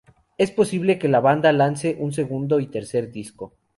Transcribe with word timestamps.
Es 0.39 0.49
posible 0.49 0.97
que 0.97 1.07
la 1.07 1.19
banda 1.19 1.53
lance 1.53 1.95
un 1.99 2.11
segundo 2.11 2.59
y 2.59 2.63
un 2.65 2.71
tercer 2.71 3.11
disco. 3.11 3.53